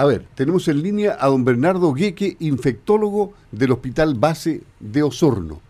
A 0.00 0.06
ver, 0.06 0.24
tenemos 0.34 0.66
en 0.68 0.82
línea 0.82 1.18
a 1.20 1.26
don 1.26 1.44
Bernardo 1.44 1.92
Gueque, 1.92 2.38
infectólogo 2.40 3.34
del 3.52 3.72
Hospital 3.72 4.14
Base 4.14 4.62
de 4.80 5.02
Osorno. 5.02 5.60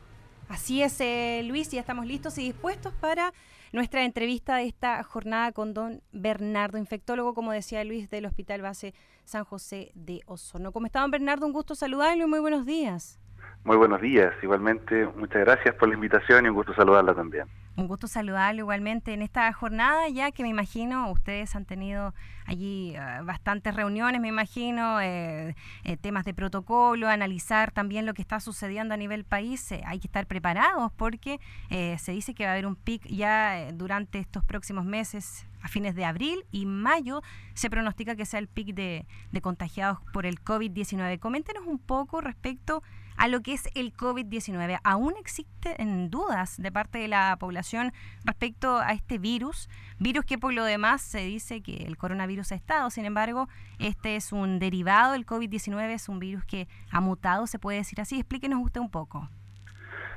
Así 0.49 0.85
es, 0.85 1.01
eh, 1.01 1.43
Luis, 1.45 1.69
ya 1.73 1.81
estamos 1.81 2.07
listos 2.07 2.39
y 2.39 2.45
dispuestos 2.45 2.93
para 3.01 3.33
nuestra 3.73 4.05
entrevista 4.05 4.55
de 4.55 4.69
esta 4.69 5.03
jornada 5.03 5.51
con 5.51 5.75
don 5.75 6.01
Bernardo, 6.13 6.79
infectólogo, 6.79 7.35
como 7.35 7.51
decía 7.51 7.83
Luis, 7.83 8.09
del 8.09 8.25
Hospital 8.25 8.63
Base 8.63 8.95
San 9.25 9.43
José 9.43 9.91
de 9.97 10.21
Osorno. 10.27 10.71
¿Cómo 10.71 10.87
está, 10.87 11.01
don 11.01 11.11
Bernardo? 11.11 11.45
Un 11.45 11.53
gusto 11.53 11.75
saludarlo 11.75 12.23
y 12.23 12.29
muy 12.29 12.39
buenos 12.39 12.65
días. 12.65 13.19
Muy 13.65 13.77
buenos 13.77 14.01
días, 14.01 14.33
igualmente 14.45 15.09
muchas 15.17 15.41
gracias 15.41 15.75
por 15.75 15.89
la 15.89 15.95
invitación 15.95 16.47
y 16.47 16.51
un 16.51 16.55
gusto 16.55 16.73
saludarla 16.75 17.15
también. 17.15 17.47
Un 17.77 17.87
gusto 17.87 18.09
saludarlo 18.09 18.61
igualmente 18.61 19.15
en 19.15 19.23
esta 19.23 19.51
jornada, 19.53 20.09
ya 20.09 20.33
que 20.33 20.43
me 20.43 20.49
imagino 20.49 21.11
ustedes 21.11 21.55
han 21.55 21.65
tenido 21.65 22.13
allí 22.45 22.95
eh, 22.97 23.01
bastantes 23.23 23.75
reuniones, 23.75 24.21
me 24.21 24.29
imagino, 24.29 25.01
eh, 25.01 25.55
eh, 25.85 25.97
temas 25.97 26.25
de 26.25 26.35
protocolo, 26.35 27.09
analizar 27.09 27.71
también 27.71 28.07
lo 28.07 28.13
que 28.13 28.23
está 28.23 28.41
sucediendo 28.41 28.93
a 28.95 28.97
nivel 28.97 29.25
país. 29.25 29.73
hay 29.87 30.01
que 30.01 30.09
estar 30.09 30.27
preparados 30.27 30.93
porque 30.93 31.39
se 31.71 32.13
dice 32.13 32.35
que 32.35 32.45
va 32.45 32.51
a 32.51 32.53
haber 32.55 32.67
un 32.67 32.77
pic 32.77 33.07
ya 33.07 33.71
durante 33.73 34.19
estos 34.19 34.45
próximos 34.45 34.85
meses, 34.85 35.47
a 35.63 35.69
fines 35.69 35.95
de 35.95 36.05
abril 36.05 36.45
y 36.51 36.67
mayo, 36.67 37.23
se 37.55 37.71
pronostica 37.71 38.17
que 38.17 38.27
sea 38.27 38.41
el 38.41 38.49
pic 38.49 38.75
de, 38.75 39.07
de 39.31 39.41
contagiados 39.41 39.99
por 40.13 40.27
el 40.27 40.43
COVID-19. 40.43 41.19
Coméntenos 41.21 41.67
un 41.67 41.79
poco 41.79 42.21
respecto 42.21 42.79
a 42.79 43.00
lo 43.29 43.41
que 43.41 43.53
es 43.53 43.69
el 43.75 43.93
COVID-19. 43.95 44.81
¿Aún 44.83 45.15
existen 45.19 46.11
dudas 46.11 46.61
de 46.61 46.73
parte 46.73 46.99
de 46.99 47.09
la 47.09 47.37
población 47.39 47.93
respecto 48.25 48.79
a 48.79 48.93
este 48.93 49.19
virus? 49.19 49.69
Virus 49.99 50.25
que 50.25 50.39
por 50.39 50.53
lo 50.53 50.65
demás 50.65 51.03
se 51.03 51.21
dice 51.21 51.63
que 51.63 51.85
el 51.85 51.97
coronavirus 51.97 52.53
ha 52.53 52.55
estado, 52.55 52.91
sin 52.91 53.05
embargo, 53.05 53.49
este 53.79 54.17
es 54.17 54.33
un 54.33 54.59
derivado 54.59 55.13
del 55.13 55.27
COVID-19, 55.27 55.91
es 55.91 56.09
un 56.09 56.19
virus 56.19 56.45
que 56.45 56.69
ha 56.91 57.01
mutado, 57.01 57.47
se 57.47 57.59
puede 57.59 57.79
decir 57.79 58.01
así. 58.01 58.19
Explíquenos 58.19 58.61
usted 58.65 58.81
un 58.81 58.91
poco. 58.91 59.29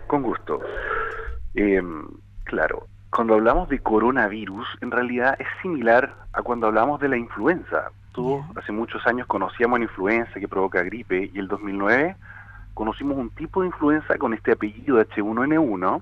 Con 0.08 0.24
gusto. 0.24 0.60
Em, 1.56 2.08
claro, 2.44 2.88
cuando 3.10 3.36
hablamos 3.36 3.70
de 3.70 3.80
coronavirus, 3.80 4.68
en 4.82 4.92
realidad 4.92 5.36
es 5.40 5.48
similar 5.62 6.16
a 6.34 6.42
cuando 6.42 6.68
hablamos 6.68 7.00
de 7.00 7.10
la 7.10 7.18
influenza. 7.18 7.92
Todos 8.14 8.46
hace 8.56 8.72
muchos 8.72 9.06
años 9.06 9.28
conocíamos 9.28 9.80
la 9.80 9.86
influenza 9.86 10.40
que 10.40 10.48
provoca 10.48 10.82
gripe 10.84 11.30
y 11.34 11.40
el 11.40 11.48
2009 11.48 12.16
conocimos 12.74 13.18
un 13.18 13.30
tipo 13.30 13.62
de 13.62 13.68
influenza 13.68 14.18
con 14.18 14.34
este 14.34 14.54
apellido 14.54 14.98
de 14.98 15.08
H1N1 15.08 16.02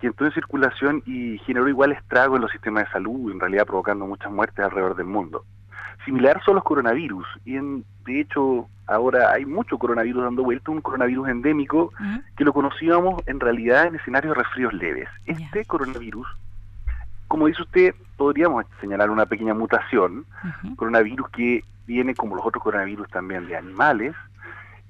que 0.00 0.08
entró 0.08 0.26
en 0.26 0.32
circulación 0.32 1.02
y 1.06 1.38
generó 1.38 1.68
igual 1.68 1.92
estrago 1.92 2.36
en 2.36 2.42
los 2.42 2.50
sistemas 2.50 2.84
de 2.84 2.90
salud, 2.90 3.30
en 3.30 3.38
realidad 3.38 3.66
provocando 3.66 4.04
muchas 4.04 4.32
muertes 4.32 4.64
alrededor 4.64 4.96
del 4.96 5.06
mundo. 5.06 5.44
Similar 6.04 6.42
son 6.44 6.56
los 6.56 6.64
coronavirus, 6.64 7.24
y 7.44 7.56
en, 7.56 7.84
de 8.04 8.20
hecho 8.20 8.66
ahora 8.88 9.30
hay 9.30 9.46
mucho 9.46 9.78
coronavirus 9.78 10.24
dando 10.24 10.42
vuelta, 10.42 10.72
un 10.72 10.80
coronavirus 10.80 11.28
endémico 11.28 11.92
que 12.36 12.44
lo 12.44 12.52
conocíamos 12.52 13.22
en 13.26 13.38
realidad 13.38 13.86
en 13.86 13.94
escenarios 13.94 14.36
de 14.36 14.42
resfríos 14.42 14.72
leves. 14.72 15.08
Este 15.26 15.64
coronavirus, 15.64 16.26
como 17.28 17.46
dice 17.46 17.62
usted, 17.62 17.94
podríamos 18.16 18.64
señalar 18.80 19.10
una 19.10 19.26
pequeña 19.26 19.54
mutación, 19.54 20.26
coronavirus 20.74 21.28
que 21.30 21.64
viene 21.86 22.14
como 22.16 22.34
los 22.34 22.44
otros 22.44 22.64
coronavirus 22.64 23.08
también 23.10 23.46
de 23.46 23.56
animales, 23.56 24.14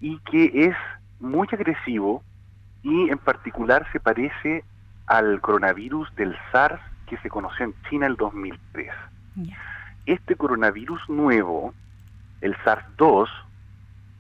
y 0.02 0.18
que 0.18 0.66
es 0.66 0.76
muy 1.20 1.48
agresivo 1.50 2.22
y 2.82 3.08
en 3.08 3.18
particular 3.18 3.86
se 3.92 4.00
parece 4.00 4.64
al 5.06 5.40
coronavirus 5.40 6.14
del 6.16 6.36
SARS 6.50 6.80
que 7.06 7.16
se 7.18 7.30
conoció 7.30 7.66
en 7.66 7.74
China 7.88 8.06
el 8.06 8.16
2003. 8.16 8.90
Este 10.04 10.34
coronavirus 10.34 11.08
nuevo, 11.08 11.72
el 12.40 12.56
SARS-2, 12.64 13.28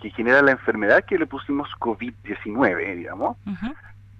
que 0.00 0.10
genera 0.10 0.40
la 0.40 0.52
enfermedad 0.52 1.04
que 1.04 1.18
le 1.18 1.26
pusimos 1.26 1.68
COVID-19, 1.80 2.96
digamos, 2.96 3.36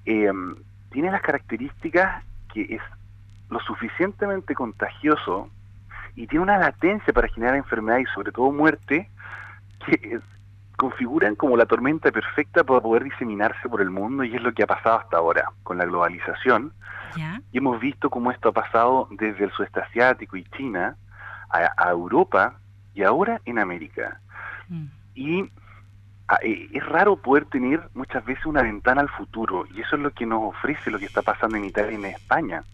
em, 0.04 0.56
tiene 0.90 1.12
las 1.12 1.22
características 1.22 2.24
que 2.52 2.74
es 2.74 2.82
lo 3.50 3.60
suficientemente 3.60 4.54
contagioso 4.54 5.48
y 6.16 6.26
tiene 6.26 6.42
una 6.42 6.58
latencia 6.58 7.12
para 7.12 7.28
generar 7.28 7.54
enfermedad 7.54 7.98
y 7.98 8.06
sobre 8.14 8.32
todo 8.32 8.50
muerte 8.50 9.08
que 9.86 10.20
configuran 10.82 11.36
como 11.36 11.56
la 11.56 11.64
tormenta 11.64 12.10
perfecta 12.10 12.64
para 12.64 12.80
poder 12.80 13.04
diseminarse 13.04 13.68
por 13.68 13.80
el 13.80 13.90
mundo 13.90 14.24
y 14.24 14.34
es 14.34 14.42
lo 14.42 14.52
que 14.52 14.64
ha 14.64 14.66
pasado 14.66 14.98
hasta 14.98 15.16
ahora 15.16 15.44
con 15.62 15.78
la 15.78 15.84
globalización. 15.84 16.72
Y 17.52 17.58
hemos 17.58 17.78
visto 17.78 18.10
cómo 18.10 18.32
esto 18.32 18.48
ha 18.48 18.52
pasado 18.52 19.06
desde 19.12 19.44
el 19.44 19.52
sudeste 19.52 19.78
asiático 19.78 20.36
y 20.36 20.44
China 20.56 20.96
a, 21.50 21.88
Europa 21.88 22.54
y 22.94 23.04
ahora 23.04 23.40
en 23.44 23.60
América. 23.60 24.18
Mm. 24.68 24.86
Y 25.14 25.40
eh, 26.42 26.68
es 26.72 26.84
raro 26.86 27.14
poder 27.14 27.44
tener 27.44 27.88
muchas 27.94 28.24
veces 28.24 28.44
una 28.44 28.62
ventana 28.62 29.02
al 29.02 29.10
futuro 29.10 29.66
y 29.72 29.82
eso 29.82 29.94
es 29.94 30.02
lo 30.02 30.10
que 30.10 30.26
nos 30.26 30.42
ofrece 30.42 30.90
lo 30.90 30.98
que 30.98 31.04
está 31.04 31.22
pasando 31.22 31.56
en 31.56 31.64
Italia 31.64 31.92
y 31.92 31.94
en 31.94 32.06
España. 32.06 32.64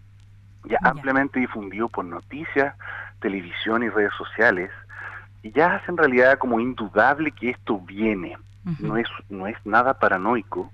Ya 0.65 0.79
ampliamente 0.83 1.41
difundido 1.41 1.89
por 1.89 2.07
noticias, 2.07 2.75
televisión 3.21 3.83
y 3.83 3.91
redes 3.91 4.15
sociales 4.17 4.71
y 5.43 5.53
ya 5.53 5.77
es 5.77 5.89
en 5.89 5.97
realidad 5.97 6.39
como 6.39 6.61
indudable 6.61 7.31
que 7.33 7.51
esto 7.51 7.79
viene, 7.79 8.37
no, 8.81 8.97
es, 8.97 9.07
no 9.31 9.47
es 9.47 9.57
nada 9.65 9.99
paranoico, 9.99 10.71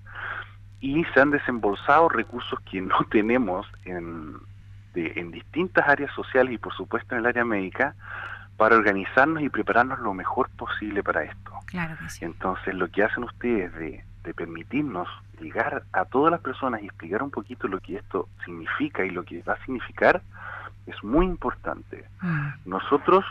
y 0.80 1.04
se 1.14 1.20
han 1.20 1.30
desembolsado 1.30 2.08
recursos 2.08 2.58
que 2.70 2.80
no 2.80 2.96
tenemos 3.10 3.66
en, 3.84 4.36
en 4.94 5.30
distintas 5.30 5.88
áreas 5.88 6.12
sociales 6.14 6.54
y 6.54 6.58
por 6.58 6.74
supuesto 6.74 7.14
en 7.14 7.20
el 7.20 7.26
área 7.26 7.44
médica 7.44 7.94
para 8.56 8.76
organizarnos 8.76 9.42
y 9.42 9.48
prepararnos 9.48 9.98
lo 10.00 10.14
mejor 10.14 10.48
posible 10.50 11.02
para 11.02 11.24
esto. 11.24 11.52
Claro 11.66 11.96
Entonces 12.20 12.74
lo 12.74 12.88
que 12.88 13.02
hacen 13.02 13.24
ustedes 13.24 13.74
de, 13.74 14.04
de 14.22 14.34
permitirnos 14.34 15.08
llegar 15.40 15.84
a 15.92 16.04
todas 16.04 16.30
las 16.30 16.40
personas 16.40 16.82
y 16.82 16.86
explicar 16.86 17.22
un 17.22 17.30
poquito 17.30 17.66
lo 17.66 17.80
que 17.80 17.96
esto 17.96 18.28
significa 18.44 19.04
y 19.04 19.10
lo 19.10 19.24
que 19.24 19.42
va 19.42 19.54
a 19.54 19.64
significar 19.64 20.22
es 20.86 21.02
muy 21.02 21.26
importante. 21.26 22.04
Mm. 22.20 22.48
Nosotros 22.66 23.24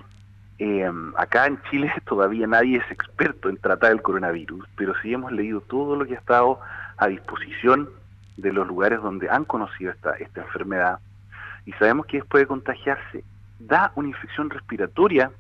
eh, 0.59 0.91
acá 1.17 1.47
en 1.47 1.61
Chile 1.69 1.91
todavía 2.05 2.47
nadie 2.47 2.77
es 2.77 2.91
experto 2.91 3.49
en 3.49 3.57
tratar 3.57 3.91
el 3.91 4.01
coronavirus, 4.01 4.67
pero 4.75 4.93
sí 5.01 5.13
hemos 5.13 5.31
leído 5.31 5.61
todo 5.61 5.95
lo 5.95 6.05
que 6.05 6.15
ha 6.15 6.19
estado 6.19 6.59
a 6.97 7.07
disposición 7.07 7.89
de 8.37 8.51
los 8.51 8.67
lugares 8.67 9.01
donde 9.01 9.29
han 9.29 9.45
conocido 9.45 9.91
esta, 9.91 10.11
esta 10.13 10.41
enfermedad. 10.41 10.99
Y 11.65 11.71
sabemos 11.73 12.05
que 12.05 12.17
después 12.17 12.43
de 12.43 12.47
contagiarse. 12.47 13.23
Da 13.59 13.93
una 13.95 14.09
infección 14.09 14.49
respiratoria 14.49 15.31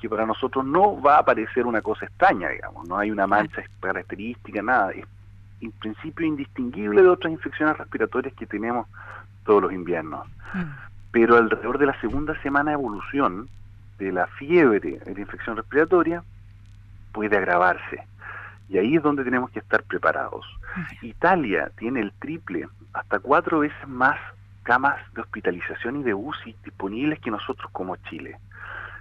que 0.00 0.08
para 0.08 0.26
nosotros 0.26 0.64
no 0.64 1.00
va 1.00 1.18
a 1.18 1.24
parecer 1.24 1.66
una 1.66 1.82
cosa 1.82 2.06
extraña, 2.06 2.48
digamos, 2.48 2.88
no 2.88 2.96
hay 2.96 3.10
una 3.10 3.26
mancha 3.26 3.62
característica, 3.80 4.62
nada, 4.62 4.90
es 4.92 5.04
en 5.60 5.72
principio 5.72 6.26
indistinguible 6.26 7.02
de 7.02 7.08
otras 7.08 7.32
infecciones 7.32 7.76
respiratorias 7.76 8.34
que 8.34 8.46
tenemos 8.46 8.86
todos 9.44 9.62
los 9.62 9.72
inviernos. 9.72 10.26
Mm. 10.54 10.62
Pero 11.10 11.36
alrededor 11.36 11.78
de 11.78 11.86
la 11.86 12.00
segunda 12.00 12.40
semana 12.42 12.70
de 12.70 12.74
evolución, 12.74 13.48
de 13.98 14.12
la 14.12 14.26
fiebre 14.26 14.98
de 14.98 15.14
la 15.14 15.20
infección 15.20 15.56
respiratoria 15.56 16.22
puede 17.12 17.36
agravarse. 17.36 18.06
Y 18.68 18.78
ahí 18.78 18.96
es 18.96 19.02
donde 19.02 19.24
tenemos 19.24 19.50
que 19.50 19.60
estar 19.60 19.82
preparados. 19.82 20.46
Italia 21.02 21.70
tiene 21.78 22.00
el 22.00 22.12
triple, 22.12 22.68
hasta 22.92 23.18
cuatro 23.18 23.60
veces 23.60 23.88
más 23.88 24.18
camas 24.62 24.96
de 25.14 25.22
hospitalización 25.22 26.00
y 26.00 26.02
de 26.02 26.14
UCI 26.14 26.54
disponibles 26.62 27.18
que 27.20 27.30
nosotros 27.30 27.70
como 27.72 27.96
Chile. 27.96 28.38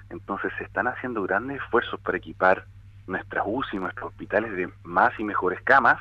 Entonces 0.09 0.53
se 0.57 0.63
están 0.63 0.87
haciendo 0.87 1.21
grandes 1.23 1.61
esfuerzos 1.61 1.99
para 1.99 2.17
equipar 2.17 2.65
nuestras 3.05 3.43
UCI, 3.45 3.77
nuestros 3.77 4.11
hospitales 4.11 4.55
de 4.55 4.69
más 4.83 5.11
y 5.19 5.23
mejores 5.23 5.61
camas, 5.61 5.99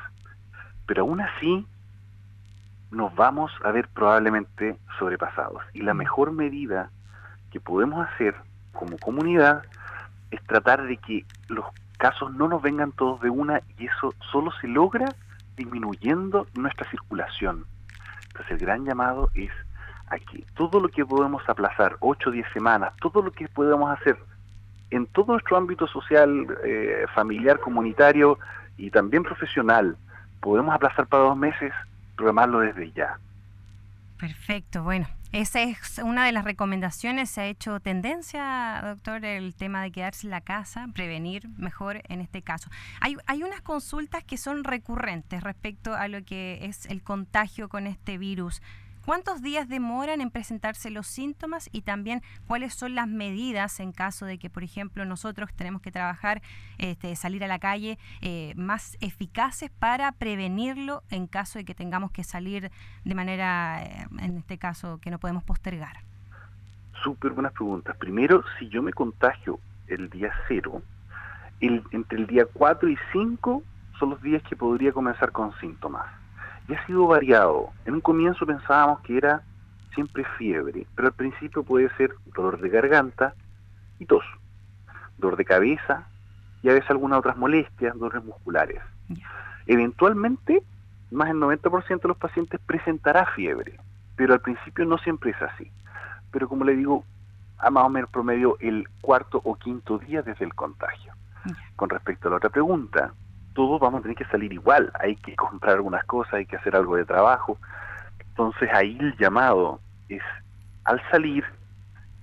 pero 0.87 1.03
aún 1.03 1.21
así 1.21 1.67
nos 2.91 3.15
vamos 3.17 3.51
a 3.65 3.73
ver 3.73 3.89
probablemente 3.89 4.77
sobrepasados. 4.99 5.62
Y 5.73 5.83
la 5.83 5.95
mejor 5.95 6.33
medida 6.33 6.91
que 7.51 7.61
podemos 7.61 8.06
hacer 8.06 8.37
como 8.76 8.98
comunidad 8.98 9.62
es 10.31 10.42
tratar 10.44 10.87
de 10.87 10.97
que 10.97 11.25
los 11.48 11.66
casos 11.98 12.32
no 12.34 12.49
nos 12.49 12.62
vengan 12.62 12.93
todos 12.93 13.20
de 13.20 13.31
una 13.31 13.62
y 13.78 13.87
eso 13.87 14.14
solo 14.31 14.52
se 14.61 14.69
logra 14.69 15.06
disminuyendo 15.56 16.46
nuestra 16.55 16.88
circulación. 16.90 17.64
Entonces 18.28 18.52
el 18.52 18.58
gran 18.58 18.84
llamado 18.84 19.31
es 19.34 19.50
a 20.08 20.19
que 20.19 20.44
todo 20.55 20.81
lo 20.81 20.88
que 20.88 21.05
podemos 21.05 21.43
aplazar, 21.49 21.96
8 22.00 22.28
o 22.28 22.32
10 22.32 22.46
semanas, 22.52 22.93
todo 23.00 23.23
lo 23.23 23.32
que 23.32 23.49
podemos 23.49 23.90
hacer 23.99 24.17
en 24.90 25.06
todo 25.06 25.32
nuestro 25.32 25.56
ámbito 25.56 25.87
social, 25.88 26.46
eh, 26.64 27.06
familiar, 27.14 27.58
comunitario 27.58 28.38
y 28.76 28.90
también 28.90 29.22
profesional, 29.22 29.96
podemos 30.40 30.75
aplazar 30.75 31.06
para 31.06 31.25
dos 31.25 31.37
meses, 31.37 31.72
programarlo 32.14 32.61
desde 32.61 32.93
ya. 32.93 33.19
Perfecto, 34.19 34.82
bueno, 34.82 35.06
esa 35.32 35.62
es 35.62 35.99
una 36.02 36.25
de 36.25 36.32
las 36.32 36.44
recomendaciones. 36.44 37.31
Se 37.31 37.40
ha 37.40 37.46
hecho 37.46 37.81
tendencia, 37.81 38.81
doctor, 38.84 39.25
el 39.25 39.55
tema 39.55 39.82
de 39.82 39.90
quedarse 39.90 40.26
en 40.26 40.31
la 40.31 40.40
casa, 40.40 40.88
prevenir 40.94 41.49
mejor 41.58 42.02
en 42.08 42.20
este 42.20 42.43
caso. 42.43 42.70
Hay, 43.00 43.17
hay 43.26 43.43
unas 43.43 43.61
consultas 43.61 44.25
que 44.25 44.37
son 44.37 44.64
recurrentes 44.64 45.43
respecto 45.43 45.94
a 45.94 46.08
lo 46.08 46.25
que 46.25 46.61
es 46.62 46.87
el 46.87 47.02
contagio 47.02 47.69
con 47.69 47.87
este 47.87 48.19
virus. 48.19 48.62
¿Cuántos 49.06 49.41
días 49.41 49.69
demoran 49.69 50.20
en 50.20 50.31
presentarse 50.31 50.91
los 50.91 51.06
síntomas 51.06 51.70
y 51.73 51.82
también 51.82 52.23
cuáles 52.47 52.75
son 52.75 52.97
las 52.97 53.06
medidas 53.06 53.79
en 53.79 53.93
caso 53.93 54.26
de 54.26 54.37
que, 54.38 54.50
por 54.50 54.64
ejemplo, 54.64 55.05
nosotros 55.05 55.49
tenemos 55.55 55.81
que 55.81 55.93
trabajar, 55.93 56.43
este, 56.79 57.14
salir 57.14 57.44
a 57.44 57.47
la 57.47 57.61
calle, 57.61 57.99
eh, 58.20 58.53
más 58.56 58.99
eficaces 59.00 59.70
para 59.70 60.11
prevenirlo 60.12 61.05
en 61.11 61.29
caso 61.29 61.61
de 61.61 61.64
que 61.64 61.75
tengamos 61.75 62.11
que 62.11 62.25
salir 62.25 62.70
de 63.05 63.14
manera, 63.14 63.82
eh, 63.85 64.06
en 64.19 64.38
este 64.38 64.58
caso, 64.58 64.99
que 65.00 65.11
no 65.11 65.20
podemos 65.20 65.44
postergar? 65.44 65.99
Súper 67.05 67.31
buenas 67.31 67.53
preguntas. 67.53 67.97
Primero, 67.97 68.43
si 68.58 68.69
yo 68.69 68.82
me 68.82 68.93
contagio 68.93 69.61
el 69.87 70.11
día 70.11 70.32
cero, 70.49 70.82
el, 71.61 71.85
entre 71.93 72.19
el 72.19 72.26
día 72.26 72.44
4 72.53 72.88
y 72.88 72.99
5 73.12 73.62
son 74.00 74.11
los 74.11 74.20
días 74.20 74.43
que 74.43 74.56
podría 74.56 74.93
comenzar 74.93 75.31
con 75.31 75.56
síntomas. 75.61 76.25
Y 76.69 76.75
ha 76.75 76.87
sido 76.87 77.07
variado. 77.07 77.71
En 77.85 77.95
un 77.95 78.01
comienzo 78.01 78.47
pensábamos 78.47 79.01
que 79.01 79.17
era 79.17 79.43
siempre 79.95 80.25
fiebre, 80.37 80.87
pero 80.95 81.09
al 81.09 81.15
principio 81.15 81.63
puede 81.63 81.89
ser 81.97 82.15
dolor 82.35 82.61
de 82.61 82.69
garganta 82.69 83.35
y 83.99 84.07
tos, 84.07 84.25
dolor 85.19 85.37
de 85.37 85.45
cabeza 85.45 86.07
y 86.63 86.69
a 86.69 86.75
veces 86.75 86.91
algunas 86.91 87.19
otras 87.19 87.37
molestias, 87.37 87.99
dolores 87.99 88.25
musculares. 88.25 88.81
Eventualmente, 89.67 90.63
más 91.11 91.29
del 91.29 91.39
90% 91.39 92.03
de 92.03 92.09
los 92.09 92.17
pacientes 92.17 92.61
presentará 92.67 93.27
fiebre, 93.27 93.79
pero 94.17 94.35
al 94.35 94.41
principio 94.41 94.85
no 94.85 94.99
siempre 94.99 95.31
es 95.31 95.43
así. 95.43 95.71
Pero 96.31 96.49
como 96.49 96.65
le 96.65 96.77
digo, 96.77 97.05
a 97.59 97.71
más 97.71 97.85
o 97.85 97.89
menos 97.89 98.11
promedio 98.11 98.57
el 98.61 98.89
cuarto 99.01 99.41
o 99.45 99.55
quinto 99.57 99.99
día 99.99 100.23
desde 100.23 100.45
el 100.45 100.55
contagio. 100.55 101.13
Con 101.77 101.89
respecto 101.89 102.29
a 102.29 102.33
la 102.33 102.37
otra 102.39 102.51
pregunta, 102.51 103.13
todos 103.56 103.81
vamos 103.81 104.00
a 104.00 104.03
tener 104.03 104.17
que 104.17 104.26
salir 104.26 104.53
igual, 104.53 104.93
hay 105.00 105.17
que 105.17 105.35
comprar 105.35 105.76
algunas 105.76 106.05
cosas, 106.05 106.35
hay 106.35 106.47
que 106.47 106.56
hacer 106.56 106.76
algo 106.76 106.94
de 106.94 107.06
trabajo. 107.06 107.58
Entonces 108.20 108.69
ahí 108.73 108.97
el 109.00 109.17
llamado 109.17 109.81
es, 110.11 110.23
al 110.85 111.00
salir, 111.11 111.43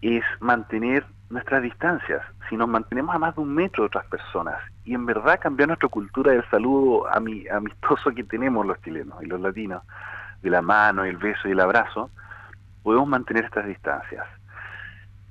es 0.03 0.23
mantener 0.39 1.03
nuestras 1.31 1.63
distancias. 1.63 2.21
Si 2.49 2.55
nos 2.55 2.69
mantenemos 2.69 3.15
a 3.15 3.19
más 3.19 3.35
de 3.35 3.41
un 3.41 3.53
metro 3.53 3.83
de 3.83 3.87
otras 3.87 4.05
personas 4.05 4.61
y 4.85 4.93
en 4.93 5.07
verdad 5.07 5.39
cambiar 5.39 5.69
nuestra 5.69 5.89
cultura 5.89 6.33
del 6.33 6.47
saludo 6.51 7.07
amistoso 7.11 8.11
que 8.11 8.23
tenemos 8.23 8.63
los 8.67 8.79
chilenos 8.83 9.21
y 9.23 9.25
los 9.25 9.41
latinos, 9.41 9.81
de 10.43 10.49
la 10.51 10.61
mano, 10.61 11.03
el 11.03 11.17
beso 11.17 11.47
y 11.47 11.51
el 11.51 11.59
abrazo, 11.59 12.11
podemos 12.83 13.07
mantener 13.07 13.45
estas 13.45 13.65
distancias. 13.65 14.27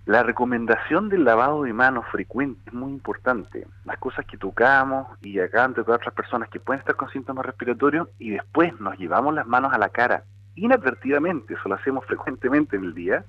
La 0.04 0.24
recomendación 0.24 1.08
del 1.08 1.24
lavado 1.24 1.62
de 1.62 1.72
manos 1.72 2.04
frecuente 2.10 2.60
es 2.66 2.72
muy 2.72 2.90
importante. 2.90 3.66
Las 3.84 3.98
cosas 3.98 4.26
que 4.26 4.36
tocamos 4.36 5.06
y 5.22 5.38
acá 5.38 5.64
ante 5.64 5.84
todas 5.84 6.00
otras 6.00 6.14
personas 6.14 6.48
que 6.48 6.58
pueden 6.58 6.80
estar 6.80 6.96
con 6.96 7.08
síntomas 7.10 7.46
respiratorios 7.46 8.08
y 8.18 8.30
después 8.30 8.78
nos 8.80 8.98
llevamos 8.98 9.34
las 9.34 9.46
manos 9.46 9.72
a 9.72 9.78
la 9.78 9.90
cara 9.90 10.24
inadvertidamente, 10.54 11.54
eso 11.54 11.68
lo 11.68 11.76
hacemos 11.76 12.04
frecuentemente 12.04 12.76
en 12.76 12.84
el 12.84 12.94
día, 12.94 13.24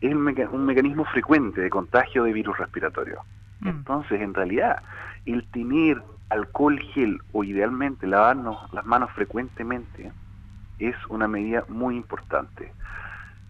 es 0.00 0.14
un 0.14 0.66
mecanismo 0.66 1.04
frecuente 1.06 1.60
de 1.60 1.70
contagio 1.70 2.24
de 2.24 2.32
virus 2.32 2.56
respiratorio. 2.58 3.22
Mm. 3.60 3.68
Entonces, 3.68 4.20
en 4.20 4.34
realidad, 4.34 4.82
el 5.24 5.46
tener 5.50 6.02
alcohol 6.28 6.78
gel 6.94 7.20
o 7.32 7.44
idealmente 7.44 8.06
lavarnos 8.06 8.72
las 8.72 8.84
manos 8.84 9.10
frecuentemente 9.12 10.12
es 10.78 10.96
una 11.08 11.28
medida 11.28 11.64
muy 11.68 11.96
importante. 11.96 12.72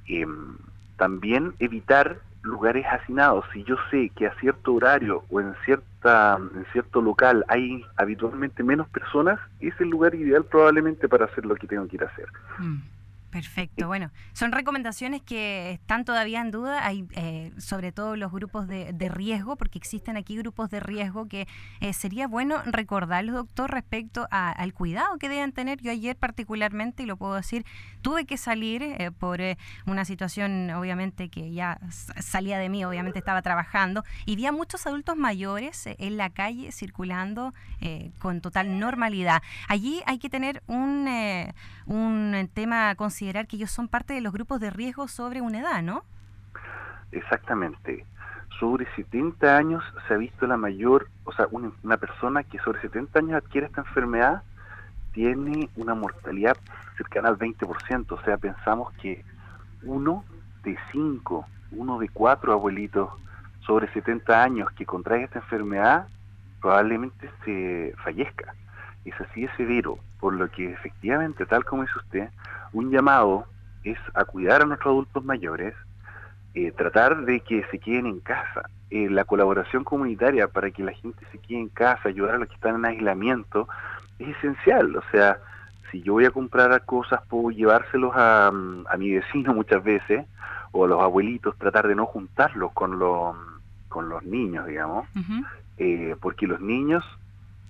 Em, 0.07 0.57
también 0.97 1.55
evitar 1.59 2.19
lugares 2.47 2.87
hacinados. 2.87 3.45
Si 3.53 3.65
yo 3.65 3.77
sé 3.91 4.11
que 4.17 4.27
a 4.27 4.35
cierto 4.41 4.75
horario 4.75 5.25
o 5.31 5.41
en 5.41 5.55
cierta 5.65 6.39
en 6.39 6.65
cierto 6.73 7.03
local 7.03 7.45
hay 7.49 7.85
habitualmente 7.97 8.63
menos 8.63 8.89
personas, 8.89 9.41
es 9.61 9.75
el 9.81 9.89
lugar 9.89 10.15
ideal 10.15 10.45
probablemente 10.45 11.09
para 11.09 11.25
hacer 11.27 11.45
lo 11.45 11.57
que 11.57 11.67
tengo 11.67 11.87
que 11.89 11.97
ir 11.97 12.05
a 12.05 12.07
hacer. 12.07 12.29
Mm. 12.59 12.77
Perfecto, 13.37 13.87
bueno, 13.87 14.13
son 14.33 14.51
recomendaciones 14.51 15.21
que 15.21 15.73
están 15.73 16.07
todavía 16.07 16.41
en 16.41 16.51
duda, 16.51 16.87
hay 16.87 17.07
eh, 17.17 17.53
sobre 17.59 17.93
todo 17.93 18.17
los 18.17 18.33
grupos 18.33 18.67
de, 18.67 18.95
riesgo, 19.11 19.57
porque 19.57 19.77
existen 19.77 20.17
aquí 20.17 20.39
grupos 20.39 20.71
de 20.71 20.81
riesgo 20.81 21.29
que 21.29 21.47
eh, 21.81 21.93
sería 21.93 22.29
bueno 22.29 22.63
recordarlos, 22.65 23.35
doctor, 23.35 23.71
respecto 23.71 24.27
al 24.31 24.73
cuidado 24.73 25.19
que 25.19 25.29
deben 25.29 25.53
tener. 25.53 25.83
Yo 25.83 25.91
ayer 25.91 26.17
particularmente, 26.17 27.03
y 27.03 27.07
lo 27.07 27.19
puedo 27.19 27.35
decir, 27.35 27.67
tuve 28.01 28.25
que 28.25 28.39
salir 28.39 28.83
eh, 28.83 29.11
por 29.11 29.39
una 29.85 30.07
situación 30.07 30.71
obviamente 30.71 31.29
que 31.29 31.53
ya 31.53 31.79
salía 31.91 32.59
de 32.59 32.71
mí, 32.71 32.87
obviamente 32.87 33.19
estaba 33.19 33.43
trabajando, 33.43 34.03
y 34.25 34.37
vi 34.37 34.47
a 34.47 34.53
muchos 34.53 34.87
adultos 34.87 35.15
mayores 35.15 35.87
en 35.87 36.17
la 36.17 36.31
calle 36.31 36.73
circulando 36.73 37.53
con 38.19 38.41
total 38.41 38.79
normalidad. 38.79 39.43
Allí 39.69 40.01
hay 40.07 40.19
que 40.19 40.31
tener 40.31 40.63
un, 40.67 41.07
un 41.85 42.51
tema 42.55 42.95
considerado 43.27 43.49
que 43.49 43.57
ellos 43.57 43.73
son 43.73 43.89
parte 43.89 44.15
de 44.15 44.21
los 44.21 44.33
grupos 44.33 44.61
de 44.61 44.71
riesgo 44.71 45.09
sobre 45.09 45.41
una 45.41 45.59
edad, 45.59 45.83
¿no? 45.83 46.05
Exactamente. 47.11 48.07
Sobre 48.61 48.87
70 48.95 49.57
años 49.57 49.83
se 50.07 50.15
ha 50.15 50.17
visto 50.17 50.47
la 50.47 50.57
mayor, 50.57 51.09
o 51.25 51.33
sea, 51.33 51.49
una, 51.51 51.97
persona 51.97 52.45
que 52.45 52.61
sobre 52.61 52.81
70 52.83 53.19
años 53.19 53.35
adquiere 53.35 53.67
esta 53.67 53.81
enfermedad 53.81 54.45
tiene 55.13 55.69
una 55.75 55.97
mortalidad 55.97 56.57
cercana 56.97 57.29
al 57.29 57.37
20%, 57.37 58.13
o 58.13 58.23
sea, 58.23 58.37
pensamos 58.37 58.93
que 59.03 59.25
uno 59.83 60.25
de 60.63 60.79
cinco, 60.93 61.47
uno 61.73 61.99
de 61.99 62.09
cuatro 62.09 62.53
abuelitos 62.53 63.11
sobre 63.67 63.93
70 63.93 64.41
años 64.41 64.71
que 64.73 64.87
contrae 64.87 65.25
esta 65.25 65.41
enfermedad 65.41 66.07
probablemente 66.61 67.29
se 67.45 67.93
fallezca. 68.05 68.55
Es 69.05 69.21
así 69.21 69.43
de 69.43 69.57
severo, 69.57 69.99
por 70.21 70.35
lo 70.35 70.49
que 70.49 70.73
efectivamente, 70.73 71.45
tal 71.45 71.65
como 71.65 71.83
dice 71.83 71.99
usted, 71.99 72.31
un 72.73 72.91
llamado 72.91 73.47
es 73.85 73.99
a 74.15 74.25
cuidar 74.25 74.63
a 74.63 74.67
nuestros 74.67 74.93
adultos 74.93 75.25
mayores, 75.25 75.75
eh, 76.55 76.73
tratar 76.73 77.25
de 77.25 77.41
que 77.41 77.65
se 77.71 77.79
queden 77.79 78.07
en 78.07 78.21
casa. 78.21 78.69
Eh, 78.91 79.09
la 79.11 79.25
colaboración 79.25 79.85
comunitaria 79.85 80.49
para 80.49 80.71
que 80.71 80.83
la 80.83 80.93
gente 80.93 81.25
se 81.33 81.39
quede 81.39 81.61
en 81.61 81.69
casa, 81.69 82.09
ayudar 82.09 82.37
a 82.37 82.39
los 82.39 82.49
que 82.49 82.55
están 82.55 82.77
en 82.77 82.85
aislamiento, 82.87 83.69
es 84.19 84.29
esencial. 84.37 84.97
O 84.97 85.03
sea, 85.11 85.39
si 85.91 86.03
yo 86.03 86.15
voy 86.15 86.25
a 86.25 86.31
comprar 86.31 86.85
cosas, 86.85 87.21
puedo 87.29 87.51
llevárselos 87.51 88.13
a, 88.15 88.49
a 88.49 88.97
mi 88.97 89.11
vecino 89.11 89.55
muchas 89.55 89.83
veces, 89.83 90.25
o 90.73 90.85
a 90.85 90.89
los 90.89 91.03
abuelitos, 91.03 91.57
tratar 91.57 91.89
de 91.89 91.95
no 91.95 92.07
juntarlos 92.07 92.73
con 92.73 92.99
los, 92.99 93.37
con 93.89 94.09
los 94.09 94.23
niños, 94.25 94.67
digamos, 94.67 95.09
eh, 95.79 96.15
porque 96.21 96.47
los 96.47 96.61
niños, 96.61 97.05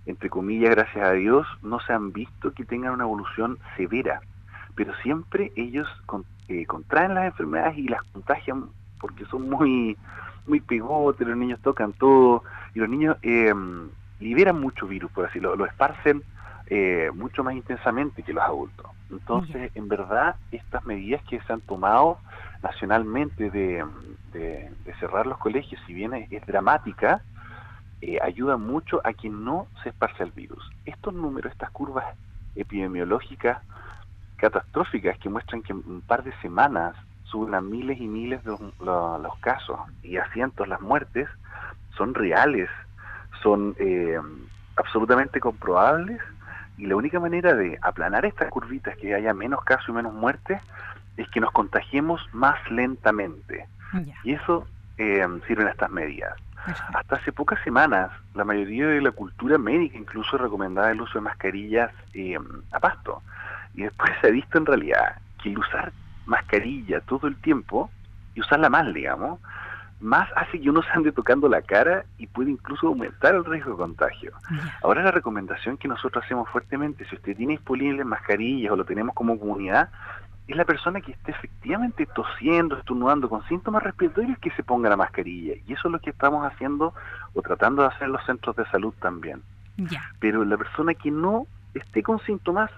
entre 0.07 0.29
comillas, 0.29 0.71
gracias 0.71 1.05
a 1.07 1.13
Dios, 1.13 1.47
no 1.63 1.79
se 1.81 1.93
han 1.93 2.13
visto 2.13 2.53
que 2.53 2.65
tengan 2.65 2.95
una 2.95 3.05
evolución 3.05 3.59
severa 3.77 4.21
pero 4.77 4.95
siempre 5.03 5.51
ellos 5.57 5.89
eh, 6.49 6.65
contraen 6.67 7.15
las 7.15 7.27
enfermedades 7.27 7.79
y 7.79 7.89
las 7.89 8.03
contagian 8.13 8.67
porque 9.01 9.25
son 9.25 9.51
muy 9.51 9.97
muy 10.47 10.61
pegotes, 10.61 11.27
los 11.27 11.37
niños 11.37 11.59
tocan 11.61 11.93
todo 11.93 12.45
y 12.73 12.79
los 12.79 12.89
niños 12.89 13.17
eh, 13.23 13.53
liberan 14.21 14.61
mucho 14.61 14.87
virus, 14.87 15.11
por 15.11 15.27
así 15.27 15.41
lo, 15.41 15.57
lo 15.57 15.67
esparcen 15.67 16.23
eh, 16.69 17.11
mucho 17.13 17.43
más 17.43 17.55
intensamente 17.55 18.23
que 18.23 18.33
los 18.33 18.45
adultos. 18.45 18.87
Entonces, 19.11 19.73
en 19.75 19.89
verdad, 19.89 20.37
estas 20.53 20.85
medidas 20.85 21.21
que 21.25 21.41
se 21.41 21.53
han 21.53 21.61
tomado 21.63 22.19
nacionalmente 22.63 23.51
de, 23.51 23.85
cerrar 25.01 25.27
los 25.27 25.39
colegios, 25.39 25.81
si 25.87 25.95
bien 25.95 26.15
es, 26.15 26.47
dramática, 26.47 27.23
ayuda 28.23 28.57
mucho 28.57 29.01
a 29.05 29.13
que 29.13 29.29
no 29.29 29.67
se 29.83 29.89
esparce 29.89 30.23
el 30.23 30.31
virus. 30.31 30.71
Estos 30.85 31.13
números, 31.13 31.53
estas 31.53 31.71
curvas 31.71 32.07
epidemiológicas 32.55 33.61
catastróficas 34.37 35.19
que 35.19 35.29
muestran 35.29 35.63
que 35.63 35.73
en 35.73 35.83
un 35.87 36.01
par 36.01 36.23
de 36.23 36.33
semanas 36.41 36.95
suben 37.25 37.55
a 37.55 37.61
miles 37.61 38.01
y 38.01 38.07
miles 38.07 38.43
de 38.45 38.57
los, 38.81 39.39
casos 39.41 39.79
y 40.03 40.17
a 40.17 40.31
cientos 40.33 40.69
las 40.69 40.81
muertes, 40.81 41.29
son 41.97 42.15
reales, 42.15 42.69
son 43.43 43.75
eh, 43.79 44.19
absolutamente 44.77 45.41
comprobables 45.41 46.21
y 46.79 46.87
la 46.87 46.97
única 46.97 47.19
manera 47.19 47.55
de 47.55 47.79
aplanar 47.83 48.27
estas 48.27 48.51
curvitas, 48.51 48.97
que 48.99 49.15
haya 49.15 49.33
menos 49.33 49.65
casos 49.65 49.89
y 49.89 49.93
menos 49.93 50.13
muertes, 50.13 50.61
es 51.17 51.29
que 51.31 51.41
nos 51.41 51.51
contagiemos 51.53 52.21
más 52.33 52.59
lentamente. 52.71 53.67
Y 54.25 54.35
eso 54.35 54.67
eh, 54.99 55.27
sirven 55.47 55.69
estas 55.69 55.91
medidas. 55.91 56.35
Hasta 56.67 57.17
hace 57.17 57.33
pocas 57.33 57.63
semanas, 57.63 58.11
la 58.35 58.45
mayoría 58.45 58.89
de 58.89 59.01
la 59.01 59.13
cultura 59.13 59.57
médica 59.57 59.97
incluso 59.97 60.37
recomendaba 60.37 60.91
el 60.91 61.01
uso 61.01 61.19
de 61.19 61.25
mascarillas 61.25 61.93
eh, 62.13 62.37
a 62.73 62.81
pasto. 62.81 63.23
Y 63.77 63.83
después 63.83 64.11
se 64.21 64.29
ha 64.29 64.31
visto 64.31 64.59
en 64.59 64.67
realidad 64.67 65.21
que 65.43 65.51
el 65.51 65.59
usar 65.59 65.93
mascarilla 66.25 67.01
todo 67.03 67.29
el 67.29 67.37
tiempo 67.37 67.91
y 68.35 68.41
usarla 68.41 68.69
mal, 68.69 68.93
digamos, 68.93 69.41
más 70.01 70.29
hace 70.37 70.61
que 70.61 70.69
uno 70.69 70.83
se 70.83 70.91
ande 70.91 71.13
tocando 71.13 71.49
la 71.49 71.63
cara 71.63 72.05
y 72.19 72.27
puede 72.27 72.51
incluso 72.51 72.89
aumentar 72.89 73.35
el 73.35 73.45
riesgo 73.45 73.73
de 73.73 73.77
contagio. 73.77 74.33
Ahora 74.83 75.03
la 75.03 75.11
recomendación 75.11 75.79
que 75.79 75.89
nosotros 75.89 76.25
hacemos 76.25 76.49
fuertemente, 76.51 77.07
si 77.09 77.15
usted 77.17 77.37
tiene 77.37 77.53
disponibles 77.53 78.05
mascarillas 78.05 78.73
o 78.73 78.77
lo 78.77 78.85
tenemos 78.85 79.15
como 79.15 79.39
comunidad, 79.39 79.89
es 80.49 80.57
la 80.57 80.65
persona 80.65 81.01
que 81.01 81.13
esté 81.13 81.33
efectivamente 81.33 82.07
tosiendo, 82.07 82.77
estornudando 82.77 83.29
con 83.29 83.43
síntomas 83.49 83.83
respiratorios 83.83 84.39
que 84.39 84.51
se 84.53 84.63
ponga 84.63 84.89
la 84.89 84.97
mascarilla. 84.97 85.55
Y 85.67 85.73
eso 85.73 85.89
es 85.89 85.93
lo 85.93 85.99
que 85.99 86.11
estamos 86.11 86.47
haciendo 86.47 86.95
o 87.35 87.43
tratando 87.43 87.83
de 87.83 87.89
hacer 87.89 88.05
en 88.05 88.13
los 88.13 88.25
centros 88.27 88.55
de 88.55 88.67
salud 88.67 88.95
también. 89.01 89.43
Pero 90.21 90.45
la 90.45 90.57
persona 90.57 90.95
que 90.95 91.11
no 91.11 91.47
esté 91.75 92.03
con 92.03 92.21
síntomas 92.21 92.71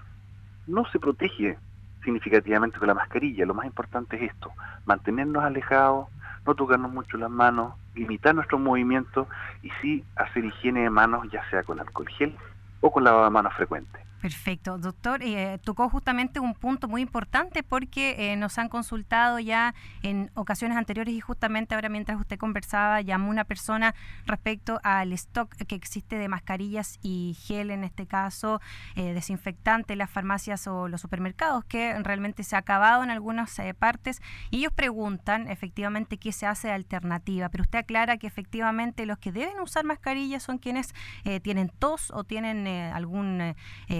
no 0.67 0.85
se 0.91 0.99
protege 0.99 1.57
significativamente 2.03 2.79
con 2.79 2.87
la 2.87 2.93
mascarilla. 2.93 3.45
Lo 3.45 3.53
más 3.53 3.65
importante 3.65 4.15
es 4.17 4.31
esto, 4.31 4.51
mantenernos 4.85 5.43
alejados, 5.43 6.07
no 6.45 6.55
tocarnos 6.55 6.91
mucho 6.91 7.17
las 7.17 7.29
manos, 7.29 7.73
limitar 7.95 8.33
nuestros 8.33 8.61
movimientos 8.61 9.27
y 9.61 9.69
sí 9.81 10.03
hacer 10.15 10.45
higiene 10.45 10.81
de 10.81 10.89
manos, 10.89 11.27
ya 11.31 11.47
sea 11.49 11.63
con 11.63 11.79
alcohol 11.79 12.07
gel 12.09 12.35
o 12.81 12.91
con 12.91 13.03
lavado 13.03 13.25
de 13.25 13.31
manos 13.31 13.53
frecuente. 13.53 14.08
Perfecto, 14.21 14.77
doctor. 14.77 15.23
Eh, 15.23 15.59
tocó 15.63 15.87
justamente 15.87 16.41
un 16.41 16.53
punto 16.53 16.89
muy 16.89 17.01
importante 17.01 17.63
porque 17.63 18.31
eh, 18.31 18.35
nos 18.35 18.57
han 18.57 18.67
consultado 18.67 19.39
ya 19.39 19.73
en 20.03 20.29
ocasiones 20.33 20.77
anteriores 20.77 21.13
y 21.13 21.21
justamente 21.21 21.73
ahora 21.73 21.87
mientras 21.87 22.19
usted 22.19 22.37
conversaba 22.37 22.99
llamó 22.99 23.29
una 23.29 23.45
persona 23.45 23.95
respecto 24.25 24.81
al 24.83 25.13
stock 25.13 25.55
que 25.55 25.75
existe 25.75 26.17
de 26.17 26.27
mascarillas 26.27 26.99
y 27.01 27.37
gel 27.39 27.71
en 27.71 27.85
este 27.85 28.07
caso, 28.07 28.59
eh, 28.95 29.13
desinfectante 29.13 29.95
las 29.95 30.09
farmacias 30.09 30.67
o 30.67 30.89
los 30.89 30.99
supermercados 30.99 31.63
que 31.63 31.97
realmente 32.03 32.43
se 32.43 32.57
ha 32.57 32.59
acabado 32.59 33.03
en 33.03 33.11
algunas 33.11 33.57
eh, 33.59 33.73
partes 33.73 34.21
y 34.51 34.57
ellos 34.57 34.73
preguntan 34.73 35.47
efectivamente 35.47 36.17
qué 36.17 36.33
se 36.33 36.45
hace 36.45 36.67
de 36.67 36.73
alternativa, 36.73 37.47
pero 37.47 37.61
usted 37.61 37.79
aclara 37.79 38.17
que 38.17 38.27
efectivamente 38.27 39.05
los 39.05 39.17
que 39.17 39.31
deben 39.31 39.61
usar 39.61 39.85
mascarillas 39.85 40.43
son 40.43 40.57
quienes 40.57 40.93
tienen 41.41 41.69
tos 41.69 42.11
o 42.11 42.23
tienen 42.23 42.67
algún 42.67 43.55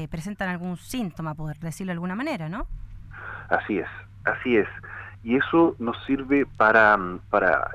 presentan 0.09 0.49
algún 0.49 0.77
síntoma, 0.77 1.33
por 1.33 1.57
decirlo 1.57 1.91
de 1.91 1.93
alguna 1.93 2.15
manera, 2.15 2.49
¿no? 2.49 2.67
Así 3.49 3.79
es, 3.79 3.87
así 4.25 4.57
es. 4.57 4.67
Y 5.23 5.35
eso 5.35 5.75
nos 5.79 6.01
sirve 6.05 6.45
para, 6.45 6.97
para 7.29 7.69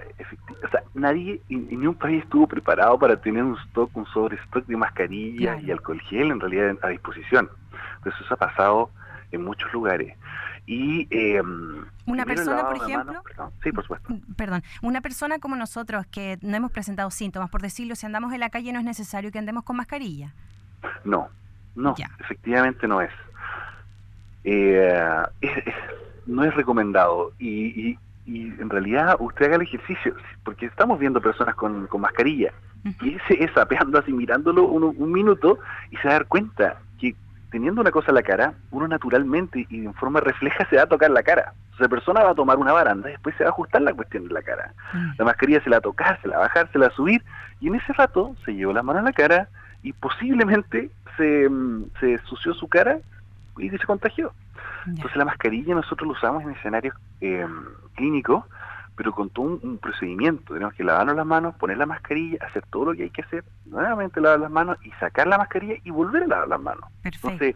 o 0.64 0.68
sea, 0.70 0.82
nadie, 0.94 1.42
ni 1.48 1.86
un 1.86 1.94
país 1.94 2.22
estuvo 2.22 2.46
preparado 2.46 2.98
para 2.98 3.16
tener 3.16 3.42
un 3.42 3.58
stock, 3.66 3.94
un 3.94 4.06
sobrestock 4.06 4.66
de 4.66 4.76
mascarillas 4.76 5.62
y 5.62 5.70
alcohol 5.70 6.00
gel 6.02 6.30
en 6.30 6.40
realidad 6.40 6.78
a 6.82 6.88
disposición. 6.88 7.50
Entonces 7.96 8.22
eso 8.24 8.34
ha 8.34 8.38
pasado 8.38 8.90
en 9.30 9.44
muchos 9.44 9.70
lugares. 9.72 10.16
Y 10.66 11.06
eh, 11.10 11.42
una 12.06 12.24
persona, 12.24 12.66
por 12.66 12.76
ejemplo, 12.76 13.22
sí, 13.62 13.70
por 13.72 13.84
supuesto. 13.84 14.14
Mm, 14.14 14.34
perdón, 14.34 14.62
una 14.80 15.02
persona 15.02 15.38
como 15.38 15.56
nosotros 15.56 16.06
que 16.06 16.38
no 16.40 16.56
hemos 16.56 16.72
presentado 16.72 17.10
síntomas, 17.10 17.50
por 17.50 17.60
decirlo, 17.60 17.94
si 17.94 18.06
andamos 18.06 18.32
en 18.32 18.40
la 18.40 18.48
calle 18.48 18.72
no 18.72 18.78
es 18.78 18.84
necesario 18.86 19.30
que 19.30 19.38
andemos 19.38 19.64
con 19.64 19.76
mascarilla. 19.76 20.32
No, 21.04 21.28
no, 21.74 21.94
efectivamente 22.20 22.86
no 22.86 23.00
es. 23.00 23.10
Eh, 24.44 25.22
no 26.26 26.44
es 26.44 26.54
recomendado 26.54 27.32
y, 27.38 27.98
en 28.26 28.70
realidad 28.70 29.16
usted 29.18 29.46
haga 29.46 29.56
el 29.56 29.62
ejercicio, 29.62 30.14
porque 30.44 30.64
estamos 30.64 30.98
viendo 30.98 31.20
personas 31.20 31.54
con, 31.56 31.86
mascarilla 31.98 32.52
y 33.02 33.16
ese 33.16 33.44
es 33.44 33.56
apeando 33.56 33.98
así 33.98 34.12
mirándolo 34.12 34.64
un 34.64 35.12
minuto 35.12 35.58
y 35.90 35.96
se 35.98 36.08
va 36.08 36.14
a 36.14 36.18
dar 36.18 36.26
cuenta 36.26 36.78
que 36.98 37.14
teniendo 37.50 37.80
una 37.82 37.90
cosa 37.90 38.10
en 38.10 38.16
la 38.16 38.22
cara, 38.22 38.54
uno 38.70 38.88
naturalmente 38.88 39.66
y 39.68 39.84
en 39.84 39.94
forma 39.94 40.20
refleja 40.20 40.66
se 40.70 40.76
va 40.76 40.82
a 40.82 40.88
tocar 40.88 41.10
la 41.10 41.22
cara. 41.22 41.52
O 41.72 41.76
sea, 41.76 41.84
la 41.84 41.88
persona 41.88 42.22
va 42.22 42.30
a 42.30 42.34
tomar 42.34 42.56
una 42.56 42.72
baranda 42.72 43.08
y 43.08 43.12
después 43.12 43.34
se 43.36 43.44
va 43.44 43.50
a 43.50 43.52
ajustar 43.52 43.82
la 43.82 43.92
cuestión 43.92 44.26
de 44.26 44.34
la 44.34 44.42
cara. 44.42 44.72
Mm. 44.92 45.10
La 45.18 45.24
mascarilla 45.24 45.62
se 45.62 45.70
la 45.70 45.76
va 45.76 45.78
a 45.78 45.82
tocar, 45.82 46.20
se 46.20 46.28
la 46.28 46.38
va 46.38 46.44
a 46.44 46.48
bajar, 46.48 46.70
se 46.72 46.78
la 46.78 46.86
va 46.86 46.92
a 46.92 46.96
subir 46.96 47.22
y 47.60 47.68
en 47.68 47.76
ese 47.76 47.92
rato 47.92 48.34
se 48.44 48.54
llevó 48.54 48.72
la 48.72 48.82
mano 48.82 49.00
a 49.00 49.02
la 49.02 49.12
cara 49.12 49.48
y 49.84 49.92
posiblemente 49.92 50.90
se, 51.16 51.48
mm, 51.48 51.84
se 52.00 52.18
sució 52.24 52.54
su 52.54 52.66
cara 52.66 52.98
y 53.58 53.70
se 53.70 53.78
contagió. 53.78 54.32
Entonces 54.86 55.16
la 55.16 55.26
mascarilla 55.26 55.74
nosotros 55.74 56.08
la 56.08 56.12
usamos 56.14 56.42
en 56.42 56.50
escenarios 56.50 56.96
eh, 57.20 57.46
clínicos, 57.94 58.44
pero 58.96 59.12
con 59.12 59.28
todo 59.30 59.60
un, 59.62 59.78
procedimiento. 59.78 60.54
Tenemos 60.54 60.74
que 60.74 60.84
lavarnos 60.84 61.16
las 61.16 61.26
manos, 61.26 61.54
poner 61.56 61.76
la 61.76 61.86
mascarilla, 61.86 62.38
hacer 62.46 62.64
todo 62.70 62.86
lo 62.86 62.94
que 62.94 63.04
hay 63.04 63.10
que 63.10 63.22
hacer, 63.22 63.44
nuevamente 63.66 64.20
lavar 64.20 64.40
las 64.40 64.50
manos 64.50 64.78
y 64.84 64.90
sacar 64.92 65.26
la 65.26 65.38
mascarilla 65.38 65.76
y 65.84 65.90
volver 65.90 66.24
a 66.24 66.26
lavar 66.28 66.48
las 66.48 66.60
manos. 66.60 66.84
Entonces, 67.04 67.54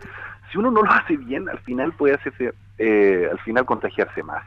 si 0.53 0.59
uno 0.59 0.71
no 0.71 0.83
lo 0.83 0.91
hace 0.91 1.17
bien, 1.17 1.49
al 1.49 1.59
final 1.61 1.93
puede 1.93 2.15
hacerse, 2.15 2.53
eh, 2.77 3.29
al 3.31 3.39
final 3.41 3.65
contagiarse 3.65 4.23
más. 4.23 4.45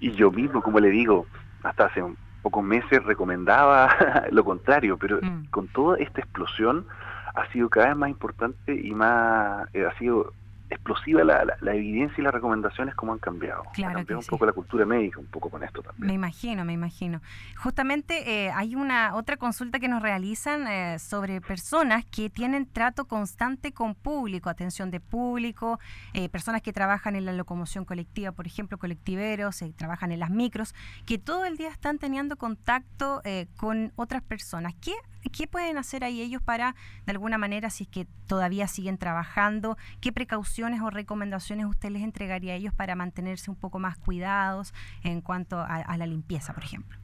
Y 0.00 0.12
yo 0.12 0.30
mismo, 0.30 0.62
como 0.62 0.80
le 0.80 0.88
digo, 0.88 1.26
hasta 1.62 1.86
hace 1.86 2.02
pocos 2.42 2.62
meses 2.62 3.02
recomendaba 3.04 3.88
lo 4.30 4.44
contrario, 4.44 4.98
pero 4.98 5.18
mm. 5.22 5.46
con 5.50 5.68
toda 5.68 5.98
esta 5.98 6.20
explosión 6.20 6.86
ha 7.34 7.46
sido 7.52 7.68
cada 7.70 7.88
vez 7.88 7.96
más 7.96 8.10
importante 8.10 8.74
y 8.74 8.92
más, 8.92 9.66
eh, 9.74 9.86
ha 9.86 9.96
sido 9.98 10.32
explosiva 10.72 11.24
la, 11.24 11.44
la, 11.60 11.74
evidencia 11.74 12.20
y 12.20 12.22
las 12.22 12.34
recomendaciones 12.34 12.94
como 12.94 13.12
han 13.12 13.18
cambiado. 13.18 13.62
Claro 13.74 13.92
ha 13.92 13.94
cambiado 13.96 14.20
un 14.20 14.26
poco 14.26 14.46
la 14.46 14.52
cultura 14.52 14.84
médica, 14.84 15.20
un 15.20 15.26
poco 15.26 15.50
con 15.50 15.62
esto 15.62 15.82
también. 15.82 16.06
Me 16.06 16.14
imagino, 16.14 16.64
me 16.64 16.72
imagino. 16.72 17.20
Justamente 17.56 18.46
eh, 18.46 18.50
hay 18.50 18.74
una 18.74 19.14
otra 19.14 19.36
consulta 19.36 19.78
que 19.78 19.88
nos 19.88 20.02
realizan 20.02 20.66
eh, 20.66 20.98
sobre 20.98 21.40
personas 21.40 22.04
que 22.04 22.30
tienen 22.30 22.66
trato 22.66 23.06
constante 23.06 23.72
con 23.72 23.94
público, 23.94 24.50
atención 24.50 24.90
de 24.90 25.00
público, 25.00 25.78
eh, 26.14 26.28
personas 26.28 26.62
que 26.62 26.72
trabajan 26.72 27.16
en 27.16 27.24
la 27.24 27.32
locomoción 27.32 27.84
colectiva, 27.84 28.32
por 28.32 28.46
ejemplo, 28.46 28.78
colectiveros, 28.78 29.62
trabajan 29.76 30.12
en 30.12 30.20
las 30.20 30.30
micros, 30.30 30.74
que 31.06 31.18
todo 31.18 31.44
el 31.44 31.56
día 31.56 31.68
están 31.68 31.98
teniendo 31.98 32.36
contacto 32.36 33.22
con 33.56 33.92
otras 33.96 34.22
personas. 34.22 34.74
¿Qué 34.80 34.92
¿Qué 35.30 35.46
pueden 35.46 35.78
hacer 35.78 36.04
ahí 36.04 36.20
ellos 36.20 36.42
para, 36.42 36.74
de 37.06 37.12
alguna 37.12 37.38
manera, 37.38 37.70
si 37.70 37.84
es 37.84 37.90
que 37.90 38.06
todavía 38.26 38.66
siguen 38.66 38.98
trabajando, 38.98 39.76
qué 40.00 40.12
precauciones 40.12 40.80
o 40.80 40.90
recomendaciones 40.90 41.66
usted 41.66 41.90
les 41.90 42.02
entregaría 42.02 42.54
a 42.54 42.56
ellos 42.56 42.74
para 42.74 42.94
mantenerse 42.94 43.50
un 43.50 43.56
poco 43.56 43.78
más 43.78 43.96
cuidados 43.98 44.74
en 45.04 45.20
cuanto 45.20 45.60
a, 45.60 45.96
la 45.96 46.06
limpieza, 46.06 46.52
por 46.52 46.64
ejemplo? 46.64 46.98